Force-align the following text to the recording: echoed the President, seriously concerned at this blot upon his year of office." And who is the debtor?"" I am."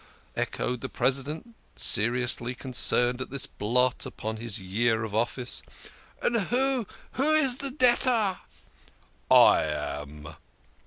echoed 0.35 0.81
the 0.81 0.89
President, 0.89 1.53
seriously 1.75 2.55
concerned 2.55 3.21
at 3.21 3.29
this 3.29 3.45
blot 3.45 4.03
upon 4.03 4.37
his 4.37 4.59
year 4.59 5.03
of 5.03 5.13
office." 5.13 5.61
And 6.23 6.35
who 6.47 6.87
is 7.19 7.59
the 7.59 7.69
debtor?"" 7.69 8.39
I 9.29 9.61
am." 9.63 10.37